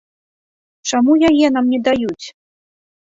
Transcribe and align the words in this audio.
Чаму 0.89 1.17
яе 1.29 1.47
нам 1.57 1.65
не 1.73 1.79
даюць? 1.89 2.25